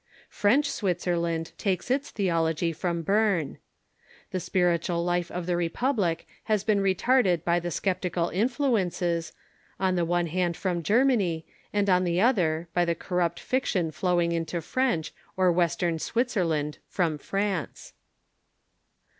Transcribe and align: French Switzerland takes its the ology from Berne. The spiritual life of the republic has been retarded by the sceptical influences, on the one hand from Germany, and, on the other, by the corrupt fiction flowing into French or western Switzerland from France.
French 0.31 0.67
Switzerland 0.67 1.51
takes 1.59 1.91
its 1.91 2.09
the 2.09 2.27
ology 2.27 2.73
from 2.73 3.03
Berne. 3.03 3.59
The 4.31 4.39
spiritual 4.39 5.05
life 5.05 5.29
of 5.29 5.45
the 5.45 5.55
republic 5.55 6.27
has 6.45 6.63
been 6.63 6.79
retarded 6.79 7.43
by 7.43 7.59
the 7.59 7.69
sceptical 7.69 8.29
influences, 8.29 9.31
on 9.79 9.93
the 9.93 10.03
one 10.03 10.25
hand 10.25 10.57
from 10.57 10.81
Germany, 10.81 11.45
and, 11.71 11.87
on 11.87 12.03
the 12.03 12.19
other, 12.19 12.67
by 12.73 12.83
the 12.83 12.95
corrupt 12.95 13.39
fiction 13.39 13.91
flowing 13.91 14.31
into 14.31 14.59
French 14.59 15.13
or 15.37 15.51
western 15.51 15.99
Switzerland 15.99 16.79
from 16.87 17.19
France. 17.19 17.93